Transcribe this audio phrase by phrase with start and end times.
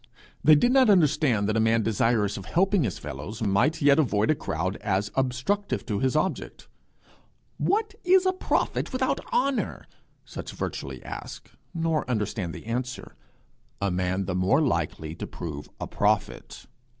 [0.43, 4.31] They did not understand that a man desirous of helping his fellows might yet avoid
[4.31, 6.67] a crowd as obstructive to his object.
[7.59, 9.85] 'What is a prophet without honour?'
[10.25, 13.15] such virtually ask, nor understand the answer,
[13.79, 16.65] 'A man the more likely to prove a prophet.'